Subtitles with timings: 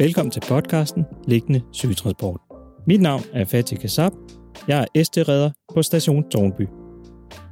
[0.00, 2.40] Velkommen til podcasten Liggende Sygetransport.
[2.86, 4.12] Mit navn er Fatih Kassab.
[4.68, 6.62] Jeg er SD-redder på station Tornby.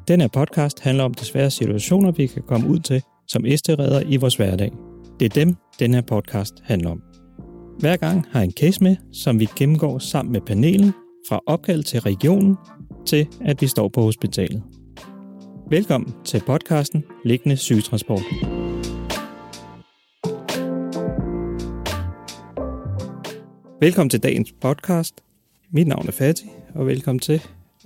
[0.09, 4.03] Den her podcast handler om de svære situationer, vi kan komme ud til som SD-redder
[4.07, 4.73] i vores hverdag.
[5.21, 7.03] Det er dem, den her podcast handler om.
[7.79, 10.93] Hver gang har jeg en case med, som vi gennemgår sammen med panelen
[11.29, 12.57] fra opkald til regionen
[13.07, 14.63] til, at vi står på hospitalet.
[15.71, 18.48] Velkommen til podcasten Liggende Sygetransport.
[23.81, 25.15] Velkommen til dagens podcast.
[25.71, 27.43] Mit navn er Fatih, og velkommen til.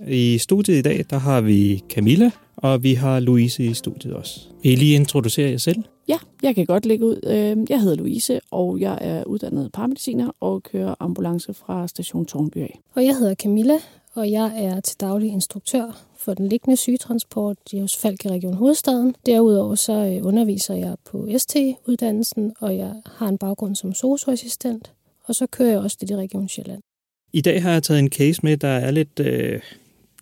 [0.07, 4.39] I studiet i dag, der har vi Camilla, og vi har Louise i studiet også.
[4.63, 5.83] Vil I lige introducere jer selv?
[6.07, 7.19] Ja, jeg kan godt lægge ud.
[7.23, 12.57] Øh, jeg hedder Louise, og jeg er uddannet paramediciner og kører ambulance fra station Tornby
[12.57, 12.79] af.
[12.95, 13.77] Og jeg hedder Camilla,
[14.13, 19.15] og jeg er til daglig instruktør for den liggende sygetransport hos Falk i Region Hovedstaden.
[19.25, 24.91] Derudover så øh, underviser jeg på ST-uddannelsen, og jeg har en baggrund som socioassistent,
[25.27, 26.81] og så kører jeg også lidt i Region Sjælland.
[27.33, 29.19] I dag har jeg taget en case med, der er lidt...
[29.19, 29.61] Øh,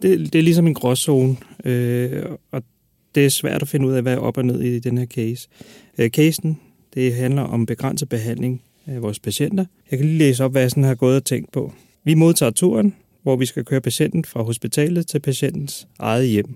[0.01, 2.63] det, det er ligesom en gråzone, øh, og
[3.15, 5.05] det er svært at finde ud af, hvad er op og ned i den her
[5.05, 5.47] case.
[5.97, 6.59] Øh, casen,
[6.93, 9.65] det handler om begrænset behandling af vores patienter.
[9.91, 11.73] Jeg kan lige læse op, hvad jeg sådan har gået og tænkt på.
[12.03, 16.55] Vi modtager turen, hvor vi skal køre patienten fra hospitalet til patientens eget hjem.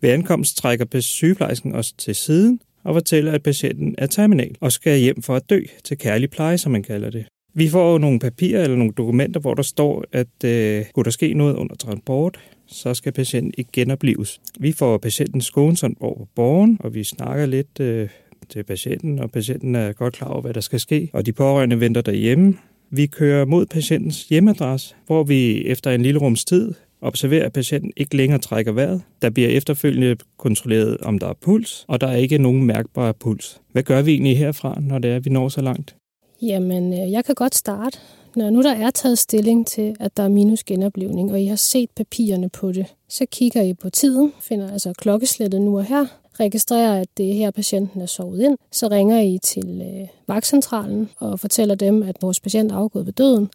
[0.00, 4.98] Ved ankomst trækker sygeplejersken os til siden og fortæller, at patienten er terminal og skal
[4.98, 7.26] hjem for at dø til kærlig pleje, som man kalder det.
[7.58, 11.34] Vi får nogle papirer eller nogle dokumenter, hvor der står, at øh, kunne der ske
[11.34, 14.40] noget under transport, så skal patienten ikke genopleves.
[14.58, 18.08] Vi får patienten skånsomt over borgen, og vi snakker lidt øh,
[18.48, 21.80] til patienten, og patienten er godt klar over, hvad der skal ske, og de pårørende
[21.80, 22.54] venter derhjemme.
[22.90, 27.92] Vi kører mod patientens hjemmeadresse, hvor vi efter en lille rums tid observerer, at patienten
[27.96, 29.02] ikke længere trækker vejret.
[29.22, 33.60] Der bliver efterfølgende kontrolleret, om der er puls, og der er ikke nogen mærkbar puls.
[33.72, 35.96] Hvad gør vi egentlig herfra, når det er, at vi når så langt?
[36.42, 37.98] Jamen, øh, jeg kan godt starte.
[38.36, 41.56] Når nu der er taget stilling til, at der er minus genoplevning, og I har
[41.56, 46.06] set papirerne på det, så kigger I på tiden, finder altså klokkeslættet nu og her,
[46.40, 48.58] registrerer, at det er her, patienten er sovet ind.
[48.72, 53.12] Så ringer I til øh, vagtcentralen og fortæller dem, at vores patient er afgået ved
[53.12, 53.50] døden.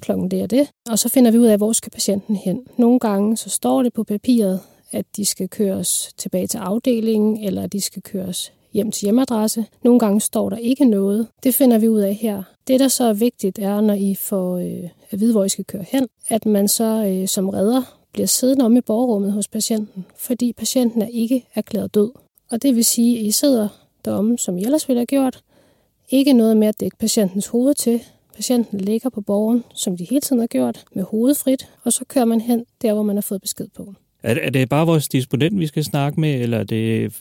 [0.00, 0.70] Klokken det er det.
[0.90, 2.60] Og så finder vi ud af, hvor skal patienten hen.
[2.76, 4.60] Nogle gange så står det på papiret,
[4.92, 9.66] at de skal køres tilbage til afdelingen, eller at de skal køres hjem til hjemadresse.
[9.84, 11.26] Nogle gange står der ikke noget.
[11.42, 12.42] Det finder vi ud af her.
[12.66, 15.64] Det, der så er vigtigt, er, når I får øh, at vide, hvor I skal
[15.64, 20.06] køre hen, at man så øh, som redder bliver siddende om i borgerrummet hos patienten,
[20.16, 22.10] fordi patienten er ikke erklæret død.
[22.50, 23.68] Og det vil sige, at I sidder
[24.04, 25.40] deromme, som I ellers ville have gjort.
[26.10, 28.00] Ikke noget med at dække patientens hoved til.
[28.34, 32.04] Patienten ligger på borgen, som de hele tiden har gjort, med hovedet frit, og så
[32.04, 33.94] kører man hen der, hvor man har fået besked på.
[34.24, 37.16] Er, er det bare vores disponent, vi skal snakke med, eller det,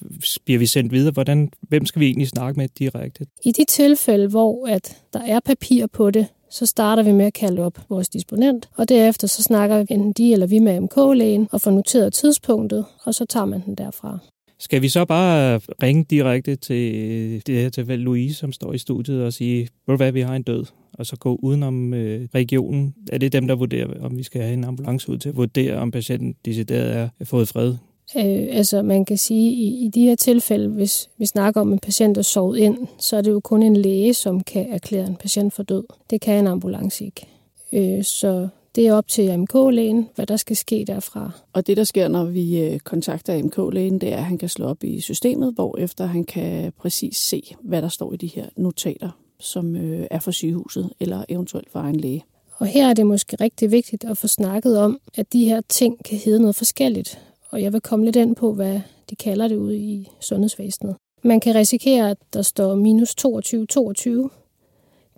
[0.45, 1.11] bliver vi sendt videre?
[1.11, 3.25] Hvordan, hvem skal vi egentlig snakke med direkte?
[3.43, 7.33] I de tilfælde, hvor at der er papir på det, så starter vi med at
[7.33, 11.61] kalde op vores disponent, og derefter så snakker enten de eller vi med MK-lægen og
[11.61, 14.19] får noteret tidspunktet, og så tager man den derfra.
[14.63, 18.77] Skal vi så bare ringe direkte til øh, det her tilfælde Louise, som står i
[18.77, 22.95] studiet og sige, hvor hvad, vi har en død, og så gå udenom øh, regionen?
[23.11, 25.75] Er det dem, der vurderer, om vi skal have en ambulance ud til at vurdere,
[25.75, 27.75] om patienten decideret er fået fred?
[28.17, 31.73] Øh, altså man kan sige, at i, i de her tilfælde, hvis vi snakker om
[31.73, 34.67] en patient, der er sovet ind, så er det jo kun en læge, som kan
[34.69, 35.83] erklære en patient for død.
[36.09, 37.27] Det kan en ambulance ikke.
[37.73, 41.31] Øh, så det er op til AMK-lægen, hvad der skal ske derfra.
[41.53, 44.65] Og det, der sker, når vi øh, kontakter AMK-lægen, det er, at han kan slå
[44.65, 48.45] op i systemet, hvor efter han kan præcis se, hvad der står i de her
[48.57, 52.23] notater, som øh, er for sygehuset eller eventuelt for egen læge.
[52.57, 56.05] Og her er det måske rigtig vigtigt at få snakket om, at de her ting
[56.05, 57.19] kan hedde noget forskelligt.
[57.49, 60.95] Og jeg vil komme lidt ind på, hvad de kalder det ude i sundhedsvæsenet.
[61.23, 64.29] Man kan risikere, at der står minus 22, 22.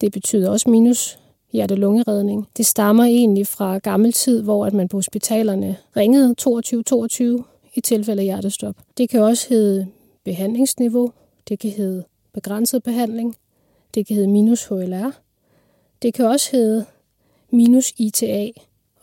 [0.02, 1.20] Det betyder også minus
[1.56, 2.48] hjerte-lungeredning.
[2.58, 6.36] Det stammer egentlig fra gammel tid, hvor at man på hospitalerne ringede
[7.40, 7.44] 22-22
[7.76, 8.76] i tilfælde af hjertestop.
[8.98, 9.88] Det kan også hedde
[10.24, 11.12] behandlingsniveau,
[11.50, 12.04] det kan hedde
[12.34, 13.36] begrænset behandling,
[13.94, 15.12] det kan hedde minus HLR,
[16.02, 16.86] det kan også hedde
[17.52, 18.50] minus ITA,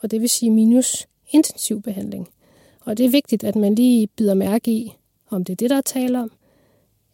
[0.01, 2.27] og det vil sige minus intensiv behandling.
[2.81, 4.93] Og det er vigtigt, at man lige bider mærke i,
[5.29, 6.31] om det er det, der er tale om,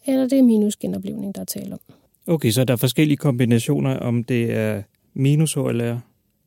[0.06, 1.80] eller det er minus genoplevning, der er tale om.
[2.27, 4.81] Okay, så der er forskellige kombinationer, om det er
[5.19, 5.98] minus HLR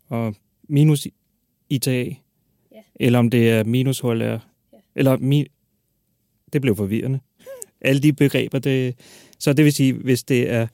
[0.09, 0.35] og
[0.69, 1.07] minus
[1.71, 2.15] ITA, ja.
[2.95, 4.39] eller om det er minus HLR, ja.
[4.97, 5.47] eller mi,
[6.53, 7.21] det blev forvirrende.
[7.81, 8.95] Alle de begreber, det,
[9.39, 10.67] så det vil sige, hvis det er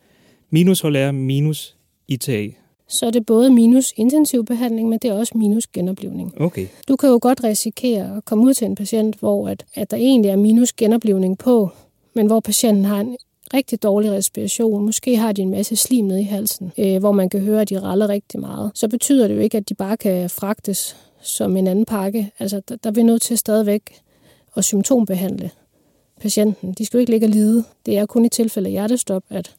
[0.51, 1.77] minus HLR minus
[2.09, 2.49] ITA,
[2.89, 6.41] så er det både minus intensiv behandling, men det er også minus genoplevning.
[6.41, 6.67] Okay.
[6.89, 9.97] Du kan jo godt risikere at komme ud til en patient, hvor at, at der
[9.97, 11.71] egentlig er minus genoplevning på,
[12.15, 13.17] men hvor patienten har en
[13.55, 17.29] rigtig dårlig respiration, måske har de en masse slim nede i halsen, øh, hvor man
[17.29, 19.97] kan høre, at de raller rigtig meget, så betyder det jo ikke, at de bare
[19.97, 22.33] kan fragtes som en anden pakke.
[22.39, 24.01] Altså, der, der er vi nødt til stadigvæk
[24.57, 25.51] at symptombehandle
[26.21, 26.73] patienten.
[26.73, 27.65] De skal jo ikke ligge og lide.
[27.87, 29.57] Det er kun i tilfælde af hjertestop, at,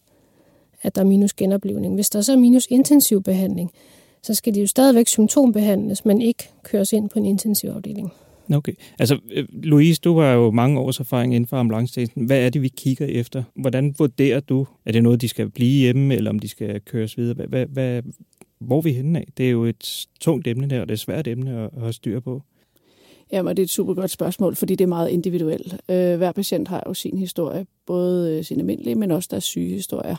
[0.81, 1.95] at der er minus genoplevning.
[1.95, 3.71] Hvis der så er minus intensiv behandling,
[4.21, 8.13] så skal de jo stadigvæk symptombehandles, men ikke køres ind på en intensivafdeling.
[8.53, 8.73] Okay.
[8.99, 12.25] Altså, øh, Louise, du har jo mange års erfaring inden for ambulancetjenesten.
[12.25, 13.43] Hvad er det, vi kigger efter?
[13.55, 17.17] Hvordan vurderer du, er det noget, de skal blive hjemme, eller om de skal køres
[17.17, 17.33] videre?
[17.33, 18.01] Hvad, hvad, hvad,
[18.59, 19.27] hvor er vi henne af?
[19.37, 21.95] Det er jo et tungt emne der, og det er et svært emne at, at
[21.95, 22.41] styre på.
[23.31, 25.73] Jamen, det er et super godt spørgsmål, fordi det er meget individuelt.
[25.89, 29.73] Øh, hver patient har jo sin historie, både øh, sin almindelige, men også deres syge
[29.73, 30.15] historier.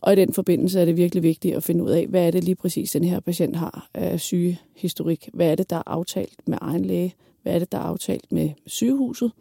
[0.00, 2.44] Og i den forbindelse er det virkelig vigtigt at finde ud af, hvad er det
[2.44, 5.28] lige præcis, den her patient har af sygehistorik?
[5.32, 7.14] Hvad er det, der er aftalt med egen læge?
[7.46, 9.32] Hvad er det, der er aftalt med sygehuset?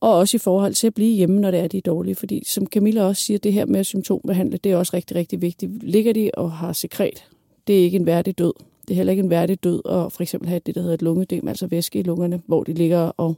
[0.00, 2.14] Og også i forhold til at blive hjemme, når det er, de dårlige.
[2.14, 5.42] Fordi som Camilla også siger, det her med at symptombehandle, det er også rigtig, rigtig
[5.42, 5.82] vigtigt.
[5.82, 7.24] Ligger de og har sekret,
[7.66, 8.52] det er ikke en værdig død.
[8.88, 11.02] Det er heller ikke en værdig død at for eksempel have det, der hedder et
[11.02, 13.34] lungedem, altså væske i lungerne, hvor de ligger og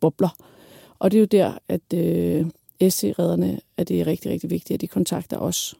[0.00, 0.36] bobler.
[0.98, 2.46] Og det er jo der, at øh,
[2.90, 5.74] SC-redderne, at det er rigtig, rigtig vigtigt, at de kontakter os.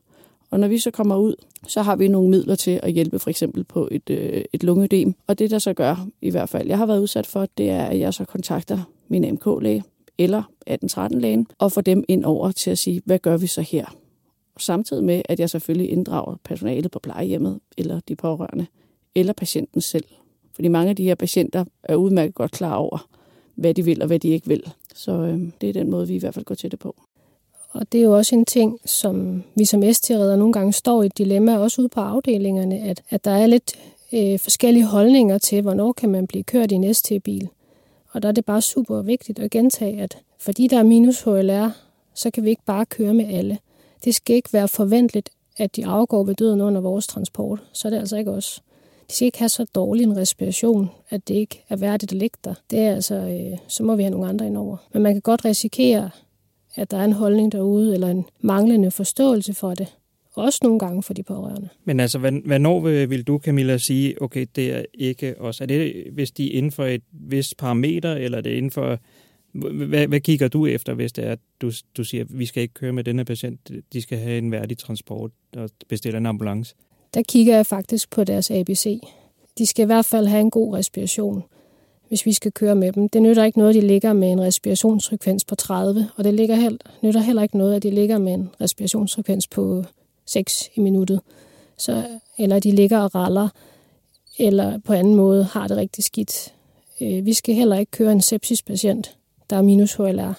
[0.50, 1.34] Og når vi så kommer ud,
[1.68, 5.14] så har vi nogle midler til at hjælpe for eksempel på et, øh, et lungedem.
[5.26, 7.84] Og det, der så gør, i hvert fald jeg har været udsat for, det er,
[7.84, 9.84] at jeg så kontakter min MK-læge
[10.18, 13.96] eller 1813-lægen og får dem ind over til at sige, hvad gør vi så her?
[14.58, 18.66] Samtidig med, at jeg selvfølgelig inddrager personalet på plejehjemmet eller de pårørende
[19.14, 20.04] eller patienten selv.
[20.54, 23.08] Fordi mange af de her patienter er udmærket godt klar over,
[23.54, 24.72] hvad de vil og hvad de ikke vil.
[24.94, 27.02] Så øh, det er den måde, vi i hvert fald går til det på.
[27.70, 31.06] Og det er jo også en ting, som vi som st nogle gange står i
[31.06, 33.78] et dilemma, også ude på afdelingerne, at, at der er lidt
[34.12, 37.48] øh, forskellige holdninger til, hvornår kan man blive kørt i en ST-bil.
[38.10, 41.70] Og der er det bare super vigtigt at gentage, at fordi der er minus HLR,
[42.14, 43.58] så kan vi ikke bare køre med alle.
[44.04, 47.62] Det skal ikke være forventeligt, at de afgår ved døden under vores transport.
[47.72, 48.62] Så er det altså ikke os.
[49.08, 52.38] De skal ikke have så dårlig en respiration, at det ikke er værdigt at ligge
[52.44, 52.54] der.
[52.70, 54.76] Det er altså, øh, så må vi have nogle andre indover.
[54.92, 56.10] Men man kan godt risikere,
[56.74, 59.96] at der er en holdning derude, eller en manglende forståelse for det.
[60.34, 61.68] Også nogle gange for de pårørende.
[61.84, 65.60] Men altså, hvornår vil, vil du, Camilla, sige, okay, det er ikke os?
[65.60, 68.98] Er det, hvis de er inden for et vist parameter, eller er det inden for...
[69.52, 72.62] Hvad, hvad kigger du efter, hvis det er, at du, du siger, at vi skal
[72.62, 76.74] ikke køre med denne patient, de skal have en værdig transport og bestille en ambulance?
[77.14, 79.00] Der kigger jeg faktisk på deres ABC.
[79.58, 81.42] De skal i hvert fald have en god respiration
[82.10, 83.08] hvis vi skal køre med dem.
[83.08, 86.54] Det nytter ikke noget, at de ligger med en respirationsfrekvens på 30, og det ligger
[86.54, 89.84] heller, nytter heller ikke noget, at de ligger med en respirationsfrekvens på
[90.26, 91.20] 6 i minuttet.
[91.76, 92.04] Så,
[92.38, 93.48] eller de ligger og raller,
[94.38, 96.54] eller på anden måde har det rigtig skidt.
[97.00, 99.16] Øh, vi skal heller ikke køre en sepsispatient,
[99.50, 100.32] der er minus HLR.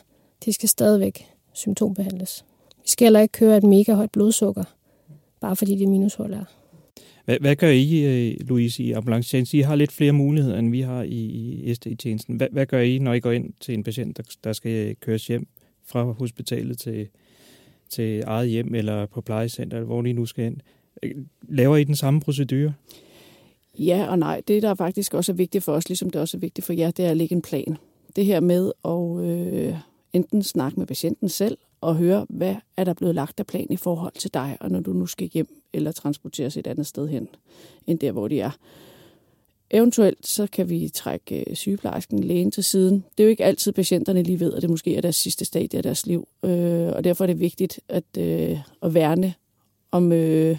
[0.46, 2.46] De skal stadigvæk symptombehandles.
[2.84, 4.64] Vi skal heller ikke køre et mega højt blodsukker,
[5.42, 6.61] bare fordi det er minus HLR.
[7.32, 9.60] Hvad, hvad gør I, øh, Louise, i ambulancetjenesten?
[9.60, 12.36] I har lidt flere muligheder, end vi har i, i SD-tjenesten.
[12.36, 15.28] Hvad, hvad gør I, når I går ind til en patient, der, der skal køres
[15.28, 15.48] hjem
[15.86, 17.08] fra hospitalet til,
[17.90, 20.58] til eget hjem eller på plejecenter, eller hvor de nu skal ind?
[21.50, 22.74] Laver I den samme procedure?
[23.80, 24.42] Ja og nej.
[24.48, 26.92] Det, der faktisk også er vigtigt for os, ligesom det også er vigtigt for jer,
[26.92, 27.78] det er at lægge en plan.
[28.16, 29.76] Det her med at øh,
[30.14, 33.76] enten snakke med patienten selv og høre, hvad er der blevet lagt af plan i
[33.76, 37.28] forhold til dig, og når du nu skal hjem eller transporteres et andet sted hen,
[37.88, 38.52] end der, hvor de er.
[39.72, 42.96] Eventuelt så kan vi trække øh, sygeplejersken lægen til siden.
[43.18, 45.78] Det er jo ikke altid patienterne lige ved, at det måske er deres sidste stadie
[45.78, 46.28] af deres liv.
[46.44, 49.34] Øh, og derfor er det vigtigt at, øh, at værne
[49.92, 50.58] om, øh,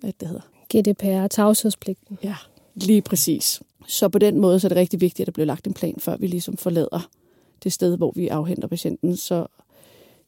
[0.00, 0.42] hvad det hedder?
[0.74, 2.18] GDPR, tavshedspligten.
[2.22, 2.34] Ja,
[2.74, 3.62] lige præcis.
[3.86, 5.94] Så på den måde så er det rigtig vigtigt, at der bliver lagt en plan,
[5.98, 7.08] før vi ligesom forlader
[7.64, 9.16] det sted, hvor vi afhenter patienten.
[9.16, 9.46] Så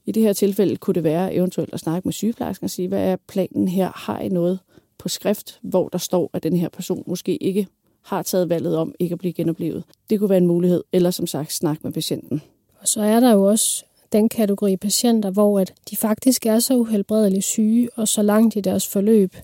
[0.06, 3.08] i det her tilfælde kunne det være eventuelt at snakke med sygeplejersken og sige, hvad
[3.08, 3.90] er planen her?
[3.94, 4.58] Har I noget
[4.98, 7.66] på skrift, hvor der står, at den her person måske ikke
[8.02, 9.84] har taget valget om ikke at blive genoplevet?
[10.10, 12.42] Det kunne være en mulighed, eller som sagt snakke med patienten.
[12.80, 16.76] Og så er der jo også den kategori patienter, hvor at de faktisk er så
[16.76, 19.36] uhelbredeligt syge og så langt i deres forløb,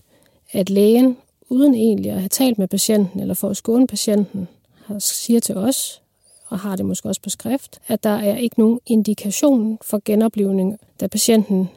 [0.51, 1.17] at lægen,
[1.49, 4.47] uden egentlig at have talt med patienten eller for at skåne patienten,
[4.99, 6.02] siger til os,
[6.53, 10.77] og har det måske også på skrift, at der er ikke nogen indikation for genoplevning,
[10.99, 11.69] da patienten,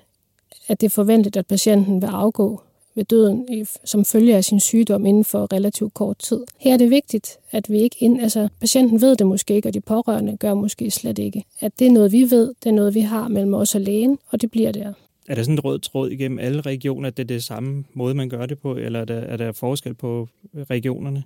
[0.68, 2.61] at det er forventet, at patienten vil afgå
[2.95, 6.45] ved døden som følge af sin sygdom inden for relativt kort tid.
[6.59, 9.75] Her er det vigtigt, at vi ikke ind, altså patienten ved det måske ikke, og
[9.75, 11.45] de pårørende gør måske slet ikke.
[11.61, 14.18] At det er noget, vi ved, det er noget, vi har mellem os og lægen,
[14.30, 14.92] og det bliver der.
[15.28, 18.14] Er der sådan en rød tråd igennem alle regioner, at det er det samme måde,
[18.14, 20.28] man gør det på, eller er der, er der forskel på
[20.71, 21.25] regionerne?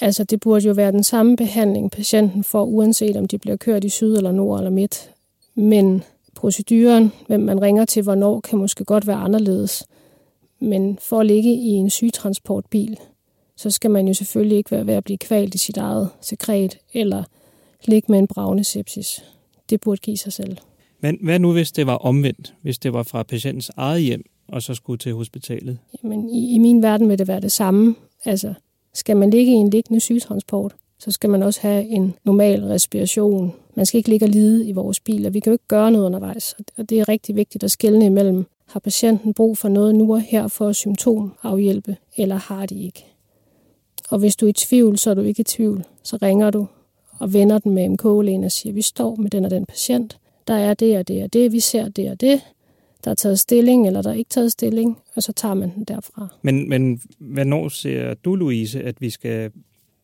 [0.00, 3.84] Altså, det burde jo være den samme behandling, patienten får, uanset om de bliver kørt
[3.84, 5.10] i syd eller nord eller midt.
[5.54, 6.02] Men
[6.34, 9.84] proceduren, hvem man ringer til, hvornår, kan måske godt være anderledes.
[10.60, 12.98] Men for at ligge i en sygtransportbil,
[13.56, 16.78] så skal man jo selvfølgelig ikke være ved at blive kvalt i sit eget sekret,
[16.94, 17.24] eller
[17.84, 19.24] ligge med en bravende sepsis.
[19.70, 20.56] Det burde give sig selv.
[21.00, 22.54] Men hvad nu, hvis det var omvendt?
[22.62, 25.78] Hvis det var fra patientens eget hjem, og så skulle til hospitalet?
[26.02, 27.94] Jamen, i, i min verden vil det være det samme.
[28.24, 28.54] Altså,
[28.94, 33.54] skal man ligge i en liggende sygetransport, så skal man også have en normal respiration.
[33.74, 35.30] Man skal ikke ligge og lide i vores biler.
[35.30, 38.46] Vi kan jo ikke gøre noget undervejs, og det er rigtig vigtigt at skelne imellem.
[38.66, 43.04] Har patienten brug for noget nu og her for at symptomafhjælpe, eller har de ikke?
[44.10, 45.84] Og hvis du er i tvivl, så er du ikke i tvivl.
[46.02, 46.66] Så ringer du
[47.18, 50.18] og vender den med MK-lægen og siger, vi står med den og den patient.
[50.48, 52.40] Der er det og det og det, vi ser det og det.
[53.04, 55.84] Der er taget stilling, eller der er ikke taget stilling, og så tager man den
[55.84, 56.28] derfra.
[56.42, 59.50] Men, men hvornår ser du, Louise, at vi skal,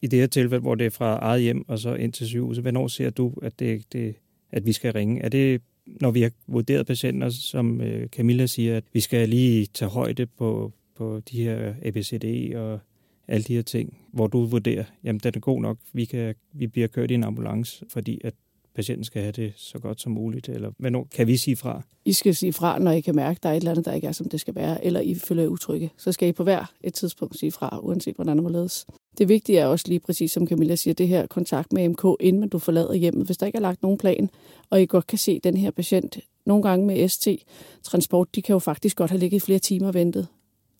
[0.02, 2.64] i det her tilfælde, hvor det er fra eget hjem og så ind til sygehuset,
[2.64, 4.14] hvornår ser du, at, det, det,
[4.52, 5.22] at vi skal ringe?
[5.22, 9.66] Er det, når vi har vurderet patienter, som øh, Camilla siger, at vi skal lige
[9.66, 12.80] tage højde på, på de her ABCD e og
[13.28, 16.66] alle de her ting, hvor du vurderer, jamen den er god nok, vi, kan, vi
[16.66, 18.34] bliver kørt i en ambulance, fordi at
[18.74, 21.82] patienten skal have det så godt som muligt, eller hvornår kan vi sige fra?
[22.04, 23.92] I skal sige fra, når I kan mærke, at der er et eller andet, der
[23.92, 25.90] ikke er, som det skal være, eller I føler utrygge.
[25.96, 28.86] Så skal I på hver et tidspunkt sige fra, uanset hvordan det må ledes.
[29.18, 32.48] Det vigtige er også lige præcis, som Camilla siger, det her kontakt med MK, inden
[32.48, 33.26] du forlader hjemmet.
[33.26, 34.30] Hvis der ikke er lagt nogen plan,
[34.70, 38.58] og I godt kan se den her patient, nogle gange med ST-transport, de kan jo
[38.58, 40.26] faktisk godt have ligget i flere timer og ventet.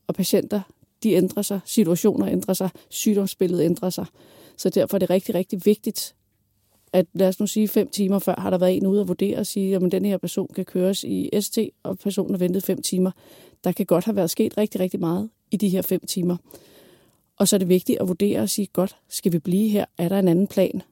[0.07, 0.61] Og patienter,
[1.03, 4.07] de ændrer sig, situationer ændrer sig, sygdomsbilledet ændrer sig.
[4.57, 6.15] Så derfor er det rigtig, rigtig vigtigt,
[6.95, 9.39] at lad os nu sige, fem timer før har der været en ude at vurdere
[9.39, 12.83] og sige, at den her person kan køres i ST, og personen har ventet fem
[12.83, 13.11] timer.
[13.65, 16.37] Der kan godt have været sket rigtig, rigtig meget i de her fem timer.
[17.39, 19.85] Og så er det vigtigt at vurdere og sige, godt, skal vi blive her?
[19.99, 20.83] Er der en anden plan?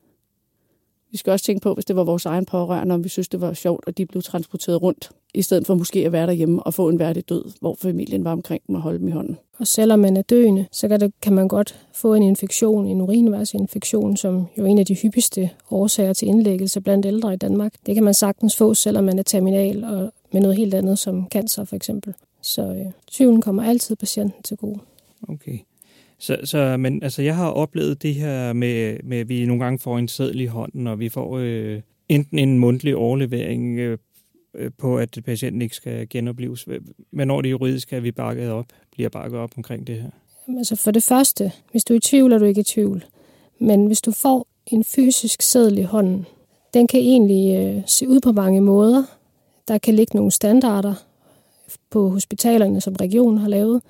[1.13, 3.41] Vi skal også tænke på, hvis det var vores egen pårørende, om vi synes, det
[3.41, 6.75] var sjovt, at de blev transporteret rundt, i stedet for måske at være derhjemme og
[6.75, 9.39] få en værdig død, hvor familien var omkring dem og holde dem i hånden.
[9.59, 13.01] Og selvom man er døende, så kan, det, kan man godt få en infektion, en
[13.01, 17.75] urinvejsinfektion, som jo er en af de hyppigste årsager til indlæggelse blandt ældre i Danmark.
[17.87, 21.29] Det kan man sagtens få, selvom man er terminal og med noget helt andet som
[21.31, 22.15] cancer for eksempel.
[22.43, 24.79] Så øh, tvivlen kommer altid patienten til gode.
[25.29, 25.59] Okay.
[26.23, 29.79] Så, så, men altså, jeg har oplevet det her med, med, at vi nogle gange
[29.79, 33.99] får en seddel i hånden, og vi får øh, enten en mundtlig overlevering øh,
[34.55, 36.69] øh på, at patienten ikke skal genopleves.
[37.13, 40.11] Hvornår det juridisk er vi bakket op, bliver bakket op omkring det her?
[40.49, 43.05] Jamen, altså for det første, hvis du er i tvivl, er du ikke i tvivl.
[43.59, 46.27] Men hvis du får en fysisk seddel i hånden,
[46.75, 49.05] den kan egentlig øh, se ud på mange måder.
[49.69, 50.95] Der kan ligge nogle standarder
[51.91, 53.83] på hospitalerne, som regionen har lavet.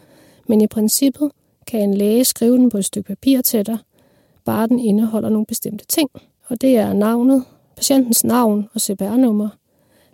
[0.49, 1.31] Men i princippet,
[1.66, 3.78] kan en læge skrive den på et stykke papir til dig,
[4.45, 6.11] bare den indeholder nogle bestemte ting.
[6.47, 7.45] Og det er navnet,
[7.76, 9.49] patientens navn og CPR-nummer.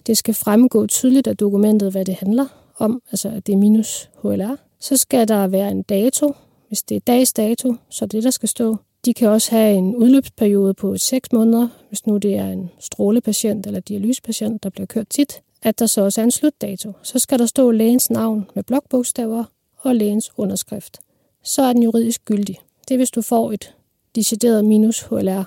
[0.06, 2.46] Det skal fremgå tydeligt af dokumentet, hvad det handler
[2.78, 4.56] om, altså at det er minus HLR.
[4.80, 6.34] Så skal der være en dato.
[6.68, 8.76] Hvis det er dags dato, så er det, der skal stå.
[9.04, 13.66] De kan også have en udløbsperiode på 6 måneder, hvis nu det er en strålepatient
[13.66, 16.92] eller dialysepatient, der bliver kørt tit, at der så også er en slutdato.
[17.02, 19.44] Så skal der stå lægens navn med blokbogstaver
[19.78, 21.00] og lægens underskrift
[21.42, 22.58] så er den juridisk gyldig.
[22.88, 23.74] Det er, hvis du får et
[24.14, 25.42] decideret minus HLR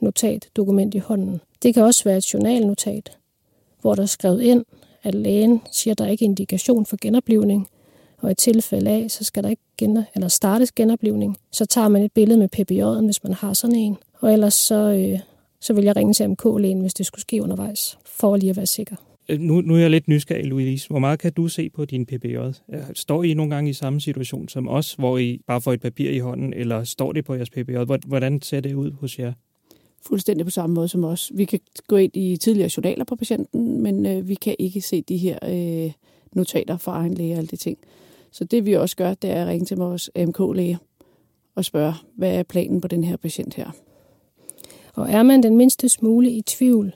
[0.00, 1.40] notat dokument i hånden.
[1.62, 3.18] Det kan også være et journalnotat,
[3.80, 4.64] hvor der er skrevet ind,
[5.02, 7.68] at lægen siger, at der ikke er indikation for genoplivning,
[8.18, 11.36] og i tilfælde af, så skal der ikke gen- eller startes genoplivning.
[11.52, 14.74] Så tager man et billede med PPJ'en, hvis man har sådan en, og ellers så,
[14.74, 15.20] øh,
[15.60, 18.66] så vil jeg ringe til MK-lægen, hvis det skulle ske undervejs, for lige at være
[18.66, 18.96] sikker.
[19.28, 20.88] Øh, nu, nu er jeg lidt nysgerrig, Louise.
[20.88, 22.36] Hvor meget kan du se på din PPJ?
[22.94, 26.10] Står I nogle gange i samme situation som os, hvor I bare får et papir
[26.10, 27.76] i hånden, eller står det på jeres PPJ?
[28.06, 29.32] Hvordan ser det ud hos jer?
[30.06, 31.32] Fuldstændig på samme måde som os.
[31.34, 35.02] Vi kan gå ind i tidligere journaler på patienten, men øh, vi kan ikke se
[35.02, 35.92] de her øh,
[36.32, 37.78] notater fra egen læge og alle de ting.
[38.30, 40.78] Så det vi også gør, det er at ringe til vores AMK-læge
[41.54, 43.70] og spørge, hvad er planen på den her patient her?
[44.94, 46.94] Og er man den mindste smule i tvivl,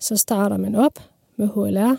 [0.00, 0.98] så starter man op,
[1.36, 1.96] med HLR,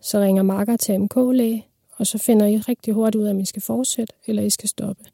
[0.00, 1.66] så ringer Marker til MK-læge,
[1.96, 4.68] og så finder I rigtig hurtigt ud af, om I skal fortsætte, eller I skal
[4.68, 5.04] stoppe.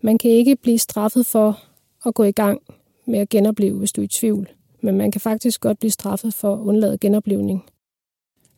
[0.00, 1.62] Man kan ikke blive straffet for
[2.06, 2.62] at gå i gang
[3.06, 4.48] med at genopleve, hvis du er i tvivl.
[4.80, 7.64] Men man kan faktisk godt blive straffet for at undlade genoplevning.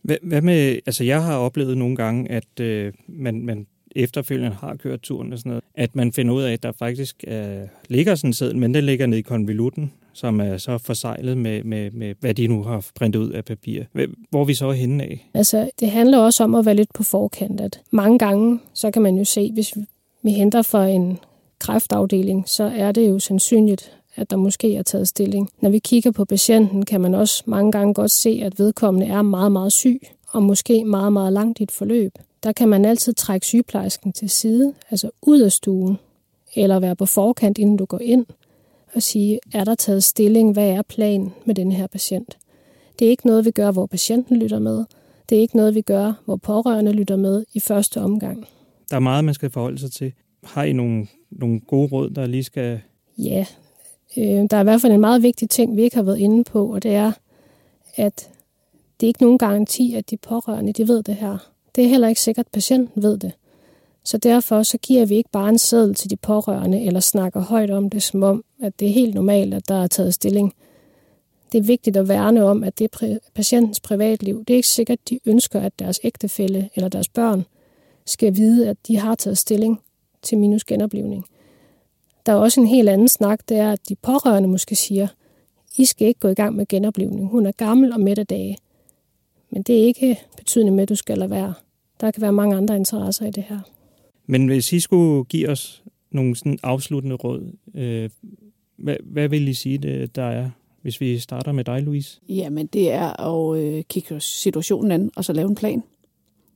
[0.01, 5.01] Hvad med, altså jeg har oplevet nogle gange, at øh, man, man efterfølgende har kørt
[5.01, 8.29] turen og sådan noget, at man finder ud af, at der faktisk øh, ligger sådan
[8.29, 12.15] en seddel, men den ligger nede i konvolutten, som er så forsejlet med, med, med,
[12.19, 13.83] hvad de nu har printet ud af papir.
[14.29, 15.29] Hvor vi så er henne af?
[15.33, 17.61] Altså, det handler også om at være lidt på forkant.
[17.61, 19.77] At mange gange, så kan man jo se, hvis
[20.23, 21.19] vi henter fra en
[21.59, 25.49] kræftafdeling, så er det jo sandsynligt, at der måske er taget stilling.
[25.61, 29.21] Når vi kigger på patienten, kan man også mange gange godt se, at vedkommende er
[29.21, 32.11] meget, meget syg, og måske meget, meget langt i et forløb.
[32.43, 35.97] Der kan man altid trække sygeplejersken til side, altså ud af stuen,
[36.55, 38.25] eller være på forkant, inden du går ind,
[38.95, 42.37] og sige, er der taget stilling, hvad er planen med den her patient?
[42.99, 44.85] Det er ikke noget, vi gør, hvor patienten lytter med.
[45.29, 48.47] Det er ikke noget, vi gør, hvor pårørende lytter med i første omgang.
[48.89, 50.13] Der er meget, man skal forholde sig til.
[50.43, 52.81] Har I nogle, nogle gode råd, der lige skal...
[53.17, 53.45] Ja,
[54.17, 56.43] øh, der er i hvert fald en meget vigtig ting, vi ikke har været inde
[56.43, 57.11] på, og det er,
[57.95, 58.29] at
[58.99, 61.37] det er ikke nogen garanti, at de pårørende de ved det her.
[61.79, 63.31] Det er heller ikke sikkert, at patienten ved det.
[64.03, 67.71] Så derfor så giver vi ikke bare en seddel til de pårørende, eller snakker højt
[67.71, 70.53] om det, som om, at det er helt normalt, at der er taget stilling.
[71.51, 74.45] Det er vigtigt at værne om, at det er patientens privatliv.
[74.45, 77.45] Det er ikke sikkert, at de ønsker, at deres ægtefælle eller deres børn
[78.05, 79.81] skal vide, at de har taget stilling
[80.21, 81.25] til minus genoplevning.
[82.25, 85.07] Der er også en helt anden snak, det er, at de pårørende måske siger,
[85.77, 87.29] I skal ikke gå i gang med genoplevning.
[87.29, 88.57] Hun er gammel og midt af dage.
[89.49, 91.53] Men det er ikke betydende med, at du skal lade være.
[92.01, 93.59] Der kan være mange andre interesser i det her.
[94.25, 98.09] Men hvis I skulle give os nogle sådan afsluttende råd, øh,
[98.77, 100.49] hvad, hvad vil I sige, det, der er,
[100.81, 102.19] hvis vi starter med dig, Louise?
[102.29, 105.83] Jamen, det er at øh, kigge situationen an, og så lave en plan.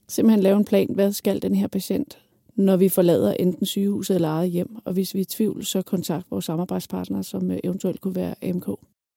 [0.08, 2.18] Simpelthen lave en plan, hvad skal den her patient,
[2.56, 4.78] når vi forlader enten sygehuset eller eget hjem.
[4.86, 8.36] Og hvis vi er i tvivl, så kontakt vores samarbejdspartnere, som øh, eventuelt kunne være
[8.42, 8.68] AMK.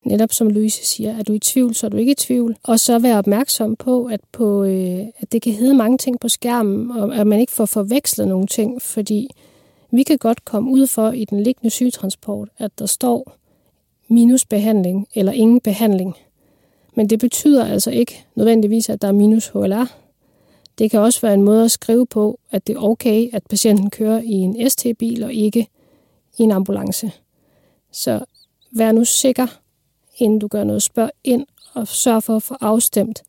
[0.06, 2.56] Netop som Louise siger, er du i tvivl, så er du ikke i tvivl.
[2.62, 6.28] Og så være opmærksom på, at, på, øh, at det kan hedde mange ting på
[6.28, 9.28] skærmen, og at man ikke får forvekslet nogle ting, fordi
[9.90, 13.36] vi kan godt komme ud for i den liggende sygetransport, at der står
[14.08, 16.14] minusbehandling eller ingen behandling.
[16.94, 19.96] Men det betyder altså ikke nødvendigvis, at der er minus HLR.
[20.78, 23.90] Det kan også være en måde at skrive på, at det er okay, at patienten
[23.90, 25.68] kører i en ST-bil og ikke
[26.38, 27.12] i en ambulance.
[27.92, 28.24] Så
[28.72, 29.46] vær nu sikker
[30.16, 30.82] inden du gør noget.
[30.82, 33.22] Spørg ind og sørg for at få afstemt,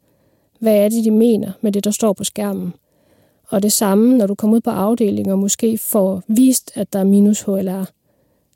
[0.60, 2.74] hvad er det, de mener med det, der står på skærmen.
[3.48, 7.00] Og det samme, når du kommer ud på afdelingen og måske får vist, at der
[7.00, 7.86] er minus HLR,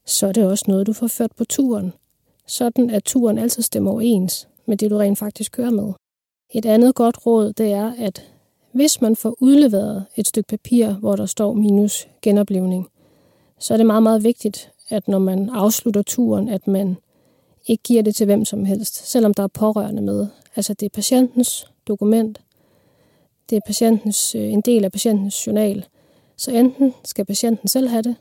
[0.06, 1.94] så er det også noget, du får ført på turen.
[2.48, 5.94] Sådan at turen altid stemmer overens med det, du rent faktisk kører med.
[6.54, 8.32] Et andet godt råd, det er, at
[8.72, 12.88] hvis man får udleveret et stykke papir, hvor der står minus genoplevning,
[13.60, 16.98] så er det meget, meget vigtigt, at når man afslutter turen, at man
[17.68, 20.28] ikke giver det til hvem som helst, selvom der er pårørende med.
[20.56, 22.42] Altså det er patientens dokument,
[23.50, 25.86] det er patientens, øh, en del af patientens journal.
[26.38, 28.16] Så enten skal patienten selv have det,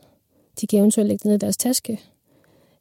[0.61, 1.99] de kan eventuelt lægge det ned i deres taske,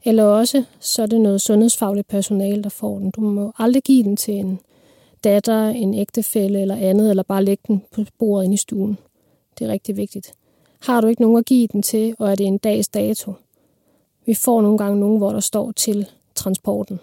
[0.04, 3.10] eller også så er det noget sundhedsfagligt personale, der får den.
[3.10, 4.60] Du må aldrig give den til en
[5.24, 8.98] datter, en ægtefælle eller andet, eller bare lægge den på bordet inde i stuen.
[9.58, 10.34] Det er rigtig vigtigt.
[10.80, 13.32] Har du ikke nogen at give den til, og er det en dags dato?
[14.26, 16.06] Vi får nogle gange nogen, hvor der står til
[16.40, 16.98] transporten.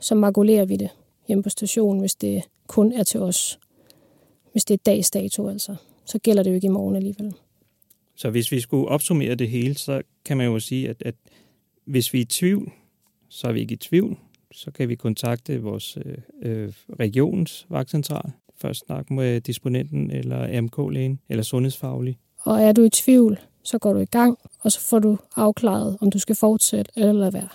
[0.00, 0.90] Så makulerer vi det
[1.28, 3.58] hjemme på stationen, hvis det kun er til os.
[4.52, 5.76] Hvis det er dags dato, altså.
[6.04, 7.34] Så gælder det jo ikke i morgen alligevel.
[8.16, 11.14] Så hvis vi skulle opsummere det hele, så kan man jo sige, at, at
[11.84, 12.72] hvis vi er i tvivl,
[13.28, 14.18] så er vi ikke i tvivl.
[14.52, 18.30] Så kan vi kontakte vores øh, øh regionens vagtcentral.
[18.56, 22.18] Først snakke med disponenten eller AMK-lægen eller sundhedsfaglig.
[22.44, 25.96] Og er du i tvivl, så går du i gang, og så får du afklaret,
[26.00, 27.48] om du skal fortsætte eller lade være.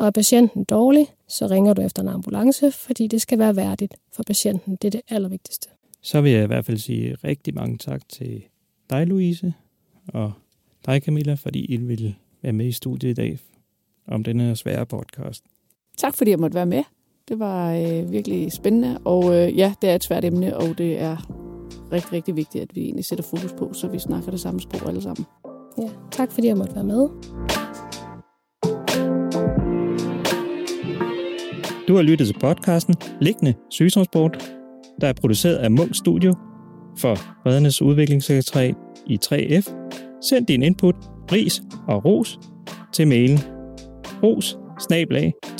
[0.00, 3.94] Og er patienten dårlig, så ringer du efter en ambulance, fordi det skal være værdigt
[4.12, 4.78] for patienten.
[4.82, 5.68] Det er det allervigtigste.
[6.02, 8.42] Så vil jeg i hvert fald sige rigtig mange tak til
[8.90, 9.54] dig, Louise,
[10.08, 10.32] og
[10.86, 13.38] dig, Camilla, fordi I vil være med i studiet i dag
[14.08, 15.44] om denne svære podcast.
[15.96, 16.82] Tak fordi jeg måtte være med.
[17.28, 21.00] Det var øh, virkelig spændende, og øh, ja, det er et svært emne, og det
[21.00, 21.16] er
[21.92, 24.88] rigtig, rigtig vigtigt, at vi egentlig sætter fokus på, så vi snakker det samme sprog
[24.88, 25.26] alle sammen.
[25.78, 27.08] Ja, tak fordi jeg måtte være med.
[31.90, 34.52] Du har lyttet til podcasten Liggende Sygetransport,
[35.00, 36.34] der er produceret af Munk Studio
[36.98, 38.74] for Redernes Udviklingssekretariat
[39.06, 39.72] i 3F.
[40.22, 40.94] Send din input,
[41.32, 42.38] ris og ros
[42.92, 43.38] til mailen
[44.22, 44.58] ros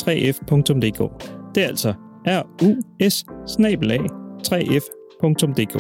[0.03, 1.25] 3f.dk.
[1.55, 1.95] Det er altså
[2.27, 2.75] r u
[3.09, 3.25] s
[4.49, 5.77] 3f.dk.